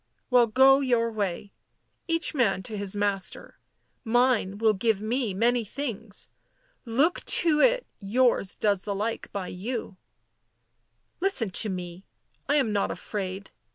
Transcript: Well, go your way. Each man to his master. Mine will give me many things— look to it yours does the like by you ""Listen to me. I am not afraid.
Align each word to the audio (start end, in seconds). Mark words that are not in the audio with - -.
Well, 0.31 0.47
go 0.47 0.79
your 0.79 1.11
way. 1.11 1.51
Each 2.07 2.33
man 2.33 2.63
to 2.63 2.75
his 2.75 2.95
master. 2.95 3.59
Mine 4.03 4.57
will 4.57 4.73
give 4.73 4.99
me 4.99 5.35
many 5.35 5.63
things— 5.63 6.27
look 6.97 7.23
to 7.25 7.59
it 7.59 7.85
yours 7.99 8.55
does 8.55 8.81
the 8.81 8.95
like 8.95 9.31
by 9.31 9.45
you 9.49 9.97
""Listen 11.21 11.51
to 11.51 11.69
me. 11.69 12.03
I 12.49 12.55
am 12.55 12.73
not 12.73 12.89
afraid. 12.89 13.51